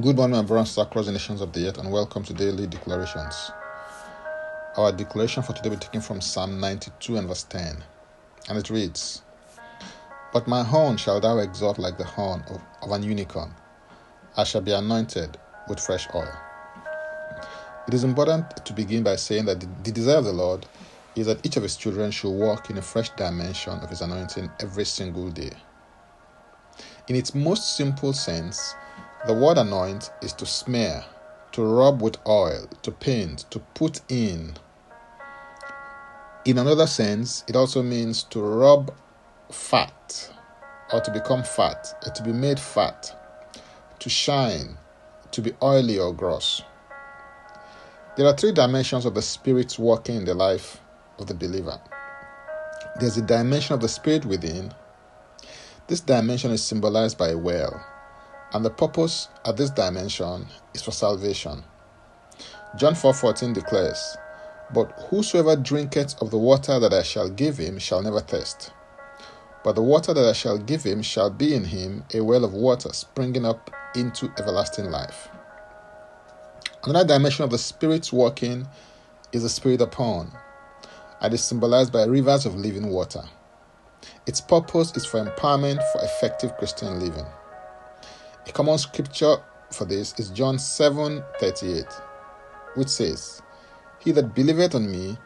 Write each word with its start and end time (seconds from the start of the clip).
Good 0.00 0.16
morning, 0.16 0.36
my 0.36 0.42
brothers 0.42 0.78
across 0.78 1.06
the 1.06 1.12
nations 1.12 1.42
of 1.42 1.52
the 1.52 1.68
earth, 1.68 1.76
and 1.76 1.92
welcome 1.92 2.22
to 2.22 2.32
Daily 2.32 2.66
Declarations. 2.66 3.50
Our 4.78 4.92
declaration 4.92 5.42
for 5.42 5.52
today 5.52 5.68
will 5.68 5.76
be 5.76 5.84
taken 5.84 6.00
from 6.00 6.22
Psalm 6.22 6.58
92 6.58 7.16
and 7.16 7.28
verse 7.28 7.42
10, 7.42 7.84
and 8.48 8.56
it 8.56 8.70
reads 8.70 9.20
But 10.32 10.48
my 10.48 10.62
horn 10.62 10.96
shall 10.96 11.20
thou 11.20 11.36
exalt 11.38 11.78
like 11.78 11.98
the 11.98 12.04
horn 12.04 12.42
of, 12.48 12.62
of 12.80 12.92
an 12.92 13.02
unicorn, 13.02 13.52
I 14.38 14.44
shall 14.44 14.62
be 14.62 14.72
anointed 14.72 15.36
with 15.68 15.80
fresh 15.80 16.06
oil. 16.14 16.32
It 17.86 17.92
is 17.92 18.04
important 18.04 18.64
to 18.64 18.72
begin 18.72 19.02
by 19.02 19.16
saying 19.16 19.44
that 19.46 19.60
the, 19.60 19.68
the 19.82 19.92
desire 19.92 20.18
of 20.18 20.24
the 20.24 20.32
Lord 20.32 20.64
is 21.14 21.26
that 21.26 21.44
each 21.44 21.58
of 21.58 21.62
his 21.62 21.76
children 21.76 22.10
should 22.10 22.30
walk 22.30 22.70
in 22.70 22.78
a 22.78 22.82
fresh 22.82 23.10
dimension 23.10 23.74
of 23.80 23.90
his 23.90 24.00
anointing 24.00 24.50
every 24.60 24.86
single 24.86 25.28
day. 25.30 25.52
In 27.06 27.16
its 27.16 27.34
most 27.34 27.76
simple 27.76 28.14
sense, 28.14 28.74
the 29.26 29.34
word 29.34 29.58
anoint 29.58 30.10
is 30.22 30.32
to 30.32 30.46
smear, 30.46 31.04
to 31.52 31.62
rub 31.62 32.00
with 32.00 32.16
oil, 32.26 32.66
to 32.82 32.90
paint, 32.90 33.44
to 33.50 33.58
put 33.58 34.00
in. 34.08 34.54
In 36.46 36.56
another 36.56 36.86
sense, 36.86 37.44
it 37.46 37.54
also 37.54 37.82
means 37.82 38.22
to 38.24 38.40
rub 38.40 38.94
fat 39.50 40.32
or 40.92 41.00
to 41.02 41.10
become 41.10 41.42
fat, 41.42 41.94
or 42.04 42.12
to 42.12 42.22
be 42.22 42.32
made 42.32 42.58
fat, 42.58 43.14
to 43.98 44.08
shine, 44.08 44.76
to 45.30 45.42
be 45.42 45.52
oily 45.62 45.98
or 45.98 46.12
gross. 46.12 46.62
There 48.16 48.26
are 48.26 48.36
three 48.36 48.52
dimensions 48.52 49.04
of 49.04 49.14
the 49.14 49.22
Spirit's 49.22 49.78
working 49.78 50.16
in 50.16 50.24
the 50.24 50.34
life 50.34 50.80
of 51.18 51.26
the 51.26 51.34
believer. 51.34 51.78
There's 52.98 53.18
a 53.18 53.22
dimension 53.22 53.74
of 53.74 53.80
the 53.80 53.88
Spirit 53.88 54.24
within. 54.24 54.72
This 55.86 56.00
dimension 56.00 56.50
is 56.50 56.64
symbolized 56.64 57.18
by 57.18 57.28
a 57.28 57.38
well 57.38 57.84
and 58.52 58.64
the 58.64 58.70
purpose 58.70 59.28
at 59.44 59.56
this 59.56 59.70
dimension 59.70 60.46
is 60.74 60.82
for 60.82 60.90
salvation. 60.90 61.64
John 62.76 62.94
4:14 62.94 63.52
declares, 63.52 64.16
"But 64.72 64.92
whosoever 65.08 65.56
drinketh 65.56 66.20
of 66.22 66.30
the 66.30 66.38
water 66.38 66.78
that 66.78 66.92
I 66.92 67.02
shall 67.02 67.28
give 67.28 67.58
him 67.58 67.78
shall 67.78 68.02
never 68.02 68.20
thirst. 68.20 68.72
But 69.62 69.74
the 69.74 69.82
water 69.82 70.14
that 70.14 70.26
I 70.26 70.32
shall 70.32 70.58
give 70.58 70.84
him 70.84 71.02
shall 71.02 71.30
be 71.30 71.54
in 71.54 71.64
him 71.64 72.04
a 72.14 72.20
well 72.20 72.44
of 72.44 72.54
water 72.54 72.92
springing 72.92 73.44
up 73.44 73.70
into 73.94 74.32
everlasting 74.38 74.90
life." 74.90 75.28
Another 76.84 77.08
dimension 77.08 77.44
of 77.44 77.50
the 77.50 77.58
Spirit's 77.58 78.12
working 78.12 78.68
is 79.32 79.42
the 79.42 79.48
Spirit 79.48 79.80
upon, 79.80 80.32
and 81.20 81.34
is 81.34 81.44
symbolized 81.44 81.92
by 81.92 82.04
rivers 82.04 82.46
of 82.46 82.54
living 82.54 82.90
water. 82.90 83.22
Its 84.26 84.40
purpose 84.40 84.92
is 84.96 85.04
for 85.04 85.22
empowerment 85.22 85.82
for 85.92 86.00
effective 86.00 86.56
Christian 86.56 87.00
living. 87.00 87.26
A 88.50 88.52
common 88.52 88.78
scripture 88.78 89.36
for 89.70 89.84
this 89.84 90.12
is 90.18 90.28
John 90.30 90.58
7 90.58 91.22
38, 91.38 91.86
which 92.74 92.88
says, 92.88 93.40
He 94.00 94.10
that 94.10 94.34
believeth 94.34 94.74
on 94.74 94.90
me, 94.90 95.16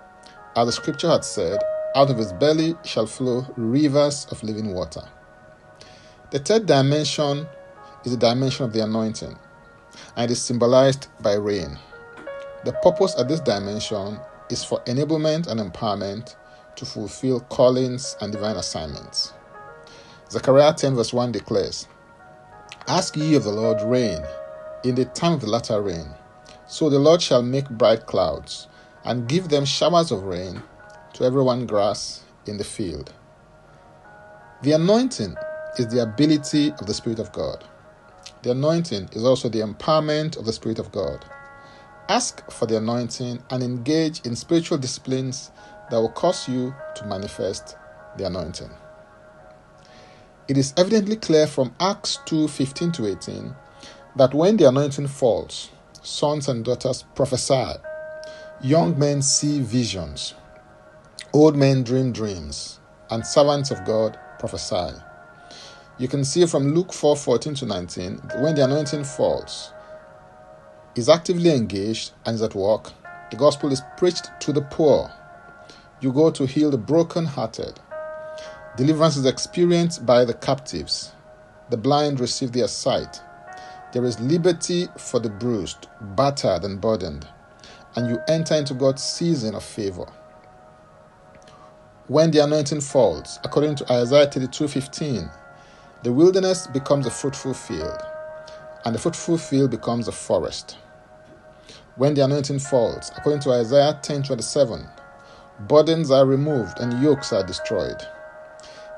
as 0.54 0.66
the 0.66 0.72
scripture 0.72 1.08
had 1.08 1.24
said, 1.24 1.58
out 1.96 2.10
of 2.10 2.18
his 2.18 2.34
belly 2.34 2.76
shall 2.84 3.06
flow 3.06 3.46
rivers 3.56 4.26
of 4.30 4.42
living 4.42 4.74
water. 4.74 5.00
The 6.32 6.38
third 6.38 6.66
dimension 6.66 7.46
is 8.04 8.12
the 8.12 8.18
dimension 8.18 8.66
of 8.66 8.74
the 8.74 8.84
anointing, 8.84 9.38
and 10.16 10.30
it 10.30 10.32
is 10.32 10.42
symbolized 10.42 11.06
by 11.22 11.32
rain. 11.32 11.78
The 12.66 12.74
purpose 12.82 13.14
at 13.18 13.28
this 13.28 13.40
dimension 13.40 14.20
is 14.50 14.64
for 14.64 14.82
enablement 14.84 15.46
and 15.46 15.60
empowerment 15.60 16.36
to 16.76 16.84
fulfill 16.84 17.40
callings 17.40 18.18
and 18.20 18.30
divine 18.30 18.56
assignments. 18.56 19.32
Zechariah 20.30 20.74
10 20.74 20.94
verse 20.94 21.14
1 21.14 21.32
declares, 21.32 21.88
Ask 22.86 23.16
ye 23.16 23.34
of 23.34 23.44
the 23.44 23.50
Lord 23.50 23.80
rain 23.80 24.22
in 24.84 24.94
the 24.94 25.06
time 25.06 25.32
of 25.32 25.40
the 25.40 25.48
latter 25.48 25.80
rain. 25.80 26.06
So 26.66 26.90
the 26.90 26.98
Lord 26.98 27.22
shall 27.22 27.42
make 27.42 27.68
bright 27.70 28.04
clouds, 28.04 28.68
and 29.04 29.26
give 29.26 29.48
them 29.48 29.64
showers 29.64 30.10
of 30.10 30.24
rain 30.24 30.62
to 31.14 31.24
every 31.24 31.42
one 31.42 31.64
grass 31.64 32.24
in 32.46 32.58
the 32.58 32.64
field. 32.64 33.12
The 34.62 34.72
anointing 34.72 35.34
is 35.78 35.88
the 35.88 36.02
ability 36.02 36.72
of 36.72 36.86
the 36.86 36.92
Spirit 36.92 37.18
of 37.18 37.32
God. 37.32 37.64
The 38.42 38.50
anointing 38.50 39.08
is 39.12 39.24
also 39.24 39.48
the 39.48 39.60
empowerment 39.60 40.36
of 40.36 40.44
the 40.44 40.52
Spirit 40.52 40.78
of 40.78 40.92
God. 40.92 41.24
Ask 42.10 42.50
for 42.50 42.66
the 42.66 42.76
anointing 42.76 43.42
and 43.48 43.62
engage 43.62 44.20
in 44.26 44.36
spiritual 44.36 44.76
disciplines 44.76 45.50
that 45.90 45.96
will 45.96 46.10
cause 46.10 46.46
you 46.48 46.74
to 46.96 47.06
manifest 47.06 47.76
the 48.18 48.26
anointing. 48.26 48.70
It 50.46 50.58
is 50.58 50.74
evidently 50.76 51.16
clear 51.16 51.46
from 51.46 51.74
Acts 51.80 52.18
2 52.26 52.48
15 52.48 52.92
to 52.92 53.06
18 53.06 53.54
that 54.16 54.34
when 54.34 54.58
the 54.58 54.68
anointing 54.68 55.08
falls, 55.08 55.70
sons 56.02 56.48
and 56.48 56.62
daughters 56.62 57.04
prophesy, 57.14 57.72
young 58.60 58.98
men 58.98 59.22
see 59.22 59.60
visions, 59.60 60.34
old 61.32 61.56
men 61.56 61.82
dream 61.82 62.12
dreams, 62.12 62.78
and 63.10 63.26
servants 63.26 63.70
of 63.70 63.86
God 63.86 64.18
prophesy. 64.38 64.92
You 65.96 66.08
can 66.08 66.24
see 66.26 66.44
from 66.44 66.74
Luke 66.74 66.92
4 66.92 67.16
14 67.16 67.54
to 67.54 67.66
19 67.66 68.16
that 68.28 68.42
when 68.42 68.54
the 68.54 68.64
anointing 68.64 69.04
falls, 69.04 69.72
is 70.94 71.08
actively 71.08 71.54
engaged 71.54 72.12
and 72.26 72.34
is 72.34 72.42
at 72.42 72.54
work. 72.54 72.92
The 73.30 73.38
gospel 73.38 73.72
is 73.72 73.80
preached 73.96 74.28
to 74.40 74.52
the 74.52 74.60
poor. 74.60 75.10
You 76.00 76.12
go 76.12 76.30
to 76.32 76.46
heal 76.46 76.70
the 76.70 76.76
broken-hearted. 76.76 77.80
Deliverance 78.76 79.16
is 79.16 79.24
experienced 79.24 80.04
by 80.04 80.24
the 80.24 80.34
captives. 80.34 81.12
The 81.70 81.76
blind 81.76 82.18
receive 82.18 82.50
their 82.50 82.66
sight. 82.66 83.22
There 83.92 84.04
is 84.04 84.18
liberty 84.18 84.88
for 84.98 85.20
the 85.20 85.30
bruised, 85.30 85.86
battered, 86.16 86.64
and 86.64 86.80
burdened, 86.80 87.28
and 87.94 88.08
you 88.08 88.18
enter 88.26 88.56
into 88.56 88.74
God's 88.74 89.04
season 89.04 89.54
of 89.54 89.62
favor. 89.62 90.06
When 92.08 92.32
the 92.32 92.42
anointing 92.42 92.80
falls, 92.80 93.38
according 93.44 93.76
to 93.76 93.92
Isaiah 93.92 94.26
32:15, 94.26 95.30
the 96.02 96.12
wilderness 96.12 96.66
becomes 96.66 97.06
a 97.06 97.12
fruitful 97.12 97.54
field, 97.54 98.02
and 98.84 98.92
the 98.92 98.98
fruitful 98.98 99.38
field 99.38 99.70
becomes 99.70 100.08
a 100.08 100.12
forest. 100.12 100.78
When 101.94 102.14
the 102.14 102.24
anointing 102.24 102.58
falls, 102.58 103.12
according 103.16 103.42
to 103.42 103.52
Isaiah 103.52 104.00
10:27, 104.02 104.88
burdens 105.68 106.10
are 106.10 106.26
removed 106.26 106.80
and 106.80 107.00
yokes 107.00 107.32
are 107.32 107.44
destroyed. 107.44 108.04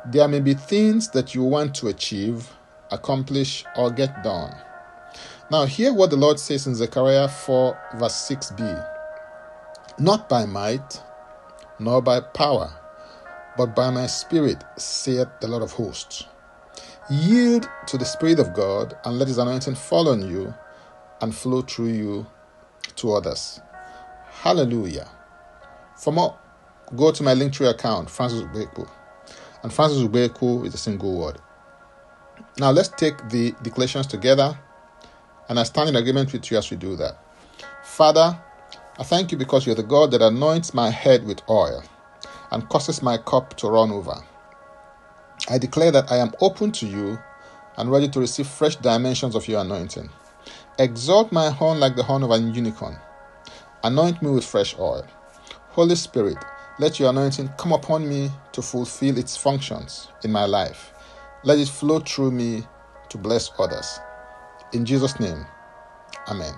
There 0.08 0.28
may 0.28 0.38
be 0.38 0.54
things 0.54 1.08
that 1.10 1.34
you 1.34 1.42
want 1.42 1.74
to 1.76 1.88
achieve, 1.88 2.52
accomplish, 2.92 3.64
or 3.76 3.90
get 3.90 4.22
done. 4.22 4.54
Now, 5.50 5.64
hear 5.64 5.92
what 5.92 6.10
the 6.10 6.16
Lord 6.16 6.38
says 6.38 6.68
in 6.68 6.76
Zechariah 6.76 7.26
4, 7.26 7.78
verse 7.96 8.30
6b 8.30 8.86
Not 9.98 10.28
by 10.28 10.46
might, 10.46 11.02
nor 11.80 12.00
by 12.00 12.20
power, 12.20 12.72
but 13.56 13.74
by 13.74 13.90
my 13.90 14.06
spirit, 14.06 14.62
saith 14.76 15.26
the 15.40 15.48
Lord 15.48 15.64
of 15.64 15.72
hosts. 15.72 16.24
Yield 17.10 17.68
to 17.88 17.98
the 17.98 18.04
Spirit 18.04 18.38
of 18.38 18.54
God 18.54 18.96
and 19.04 19.18
let 19.18 19.26
His 19.26 19.38
anointing 19.38 19.74
fall 19.74 20.08
on 20.08 20.28
you 20.28 20.54
and 21.20 21.34
flow 21.34 21.62
through 21.62 21.88
you 21.88 22.26
to 22.94 23.12
others. 23.12 23.60
Hallelujah. 24.42 25.08
For 25.96 26.12
more, 26.12 26.38
go 26.94 27.10
to 27.10 27.24
my 27.24 27.34
Linktree 27.34 27.70
account, 27.70 28.08
Francis 28.08 28.42
Ubeku 28.42 28.88
and 29.66 29.74
Francis 29.74 30.00
Ubeku 30.00 30.64
is 30.64 30.74
a 30.74 30.78
single 30.78 31.18
word. 31.18 31.38
Now 32.60 32.70
let's 32.70 32.86
take 32.86 33.16
the 33.30 33.50
declarations 33.64 34.06
together, 34.06 34.56
and 35.48 35.58
I 35.58 35.64
stand 35.64 35.88
in 35.88 35.96
agreement 35.96 36.32
with 36.32 36.48
you 36.52 36.56
as 36.56 36.70
we 36.70 36.76
do 36.76 36.94
that. 36.94 37.18
Father, 37.82 38.40
I 38.96 39.02
thank 39.02 39.32
you 39.32 39.38
because 39.38 39.66
you're 39.66 39.74
the 39.74 39.82
God 39.82 40.12
that 40.12 40.22
anoints 40.22 40.72
my 40.72 40.88
head 40.88 41.26
with 41.26 41.42
oil 41.50 41.82
and 42.52 42.68
causes 42.68 43.02
my 43.02 43.18
cup 43.18 43.56
to 43.56 43.66
run 43.66 43.90
over. 43.90 44.14
I 45.50 45.58
declare 45.58 45.90
that 45.90 46.12
I 46.12 46.18
am 46.18 46.32
open 46.40 46.70
to 46.70 46.86
you 46.86 47.18
and 47.76 47.90
ready 47.90 48.08
to 48.10 48.20
receive 48.20 48.46
fresh 48.46 48.76
dimensions 48.76 49.34
of 49.34 49.48
your 49.48 49.62
anointing. 49.62 50.08
Exalt 50.78 51.32
my 51.32 51.50
horn 51.50 51.80
like 51.80 51.96
the 51.96 52.04
horn 52.04 52.22
of 52.22 52.30
an 52.30 52.54
unicorn. 52.54 52.96
Anoint 53.82 54.22
me 54.22 54.30
with 54.30 54.44
fresh 54.44 54.78
oil. 54.78 55.04
Holy 55.70 55.96
Spirit, 55.96 56.38
let 56.78 57.00
your 57.00 57.10
anointing 57.10 57.48
come 57.56 57.72
upon 57.72 58.08
me 58.08 58.30
to 58.52 58.62
fulfill 58.62 59.18
its 59.18 59.36
functions 59.36 60.08
in 60.24 60.32
my 60.32 60.44
life. 60.44 60.92
Let 61.44 61.58
it 61.58 61.68
flow 61.68 62.00
through 62.00 62.32
me 62.32 62.64
to 63.08 63.18
bless 63.18 63.50
others. 63.58 63.98
In 64.72 64.84
Jesus' 64.84 65.18
name, 65.20 65.46
Amen. 66.28 66.54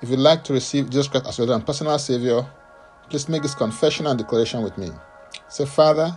If 0.00 0.08
you'd 0.08 0.20
like 0.20 0.44
to 0.44 0.52
receive 0.52 0.88
Jesus 0.88 1.08
Christ 1.08 1.26
as 1.26 1.38
your 1.38 1.58
personal 1.60 1.98
Savior, 1.98 2.46
please 3.10 3.28
make 3.28 3.42
this 3.42 3.54
confession 3.54 4.06
and 4.06 4.18
declaration 4.18 4.62
with 4.62 4.78
me. 4.78 4.90
Say, 5.48 5.66
Father, 5.66 6.16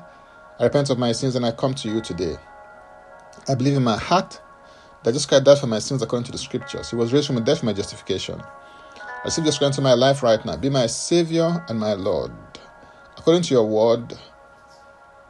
I 0.59 0.63
repent 0.63 0.91
of 0.91 0.99
my 0.99 1.11
sins 1.11 1.35
and 1.35 1.45
I 1.45 1.51
come 1.51 1.73
to 1.75 1.89
you 1.89 2.01
today. 2.01 2.37
I 3.47 3.55
believe 3.55 3.75
in 3.75 3.83
my 3.83 3.97
heart 3.97 4.39
that 5.03 5.11
Jesus 5.11 5.25
Christ 5.25 5.45
died 5.45 5.57
for 5.57 5.67
my 5.67 5.79
sins 5.79 6.03
according 6.03 6.25
to 6.25 6.31
the 6.31 6.37
scriptures. 6.37 6.91
He 6.91 6.95
was 6.95 7.11
raised 7.11 7.27
from 7.27 7.37
the 7.37 7.41
dead 7.41 7.57
for 7.57 7.65
my 7.65 7.73
justification. 7.73 8.39
I 8.39 9.25
receive 9.25 9.45
Jesus 9.45 9.57
Christ 9.57 9.79
into 9.79 9.81
my 9.81 9.93
life 9.93 10.21
right 10.21 10.43
now. 10.45 10.57
Be 10.57 10.69
my 10.69 10.85
Savior 10.85 11.65
and 11.67 11.79
my 11.79 11.93
Lord. 11.93 12.31
According 13.17 13.43
to 13.43 13.53
your 13.53 13.67
word, 13.67 14.17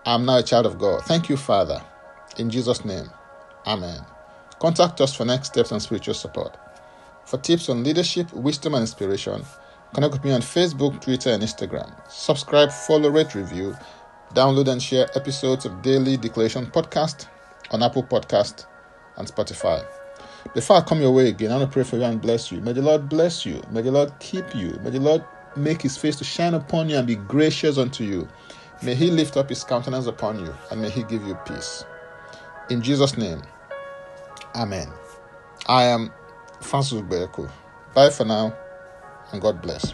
I'm 0.05 0.25
now 0.25 0.37
a 0.37 0.43
child 0.43 0.65
of 0.65 0.79
God. 0.79 1.03
Thank 1.03 1.29
you, 1.29 1.37
Father. 1.37 1.81
In 2.37 2.49
Jesus' 2.49 2.85
name, 2.85 3.09
Amen. 3.65 3.99
Contact 4.59 5.01
us 5.01 5.15
for 5.15 5.25
next 5.25 5.47
steps 5.47 5.71
and 5.71 5.81
spiritual 5.81 6.13
support. 6.13 6.57
For 7.25 7.37
tips 7.37 7.69
on 7.69 7.83
leadership, 7.83 8.31
wisdom, 8.33 8.73
and 8.73 8.81
inspiration, 8.81 9.43
connect 9.93 10.13
with 10.13 10.23
me 10.23 10.31
on 10.31 10.41
Facebook, 10.41 10.99
Twitter, 11.01 11.29
and 11.29 11.43
Instagram. 11.43 11.91
Subscribe, 12.09 12.71
follow, 12.71 13.09
rate, 13.09 13.35
review, 13.35 13.75
download, 14.33 14.67
and 14.67 14.81
share 14.81 15.07
episodes 15.15 15.65
of 15.65 15.81
Daily 15.81 16.17
Declaration 16.17 16.65
Podcast 16.67 17.27
on 17.71 17.83
Apple 17.83 18.03
Podcast 18.03 18.65
and 19.17 19.27
Spotify. 19.27 19.85
Before 20.55 20.77
I 20.77 20.81
come 20.81 21.01
your 21.01 21.11
way 21.11 21.29
again, 21.29 21.51
I 21.51 21.57
want 21.57 21.69
to 21.69 21.73
pray 21.73 21.83
for 21.83 21.97
you 21.97 22.03
and 22.03 22.19
bless 22.19 22.51
you. 22.51 22.61
May 22.61 22.73
the 22.73 22.81
Lord 22.81 23.07
bless 23.07 23.45
you. 23.45 23.61
May 23.69 23.83
the 23.83 23.91
Lord 23.91 24.11
keep 24.19 24.55
you. 24.55 24.79
May 24.83 24.89
the 24.89 24.99
Lord 24.99 25.23
make 25.55 25.81
his 25.81 25.97
face 25.97 26.15
to 26.17 26.23
shine 26.23 26.53
upon 26.53 26.89
you 26.89 26.97
and 26.97 27.07
be 27.07 27.15
gracious 27.15 27.77
unto 27.77 28.03
you. 28.03 28.27
May 28.83 28.95
he 28.95 29.11
lift 29.11 29.37
up 29.37 29.49
his 29.49 29.63
countenance 29.63 30.07
upon 30.07 30.39
you 30.39 30.53
and 30.71 30.81
may 30.81 30.89
he 30.89 31.03
give 31.03 31.23
you 31.25 31.35
peace. 31.45 31.83
In 32.69 32.81
Jesus' 32.81 33.17
name, 33.17 33.41
Amen. 34.55 34.89
I 35.67 35.83
am 35.83 36.11
Francis 36.61 37.01
Bereko. 37.01 37.49
Bye 37.93 38.09
for 38.09 38.25
now 38.25 38.55
and 39.31 39.41
God 39.41 39.61
bless. 39.61 39.93